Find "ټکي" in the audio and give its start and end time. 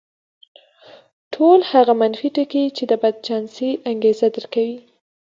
2.35-2.65